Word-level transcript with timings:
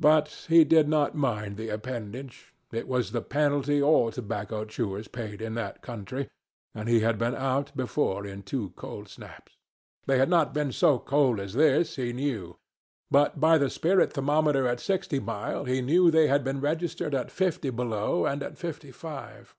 But 0.00 0.46
he 0.48 0.64
did 0.64 0.88
not 0.88 1.14
mind 1.14 1.58
the 1.58 1.68
appendage. 1.68 2.54
It 2.72 2.88
was 2.88 3.12
the 3.12 3.20
penalty 3.20 3.82
all 3.82 4.10
tobacco 4.10 4.64
chewers 4.64 5.08
paid 5.08 5.42
in 5.42 5.56
that 5.56 5.82
country, 5.82 6.30
and 6.74 6.88
he 6.88 7.00
had 7.00 7.18
been 7.18 7.34
out 7.34 7.76
before 7.76 8.26
in 8.26 8.44
two 8.44 8.70
cold 8.76 9.10
snaps. 9.10 9.58
They 10.06 10.16
had 10.16 10.30
not 10.30 10.54
been 10.54 10.72
so 10.72 10.98
cold 10.98 11.38
as 11.38 11.52
this, 11.52 11.96
he 11.96 12.14
knew, 12.14 12.56
but 13.10 13.40
by 13.40 13.58
the 13.58 13.68
spirit 13.68 14.14
thermometer 14.14 14.66
at 14.66 14.80
Sixty 14.80 15.20
Mile 15.20 15.66
he 15.66 15.82
knew 15.82 16.10
they 16.10 16.28
had 16.28 16.42
been 16.44 16.62
registered 16.62 17.14
at 17.14 17.30
fifty 17.30 17.68
below 17.68 18.24
and 18.24 18.42
at 18.42 18.56
fifty 18.56 18.90
five. 18.90 19.54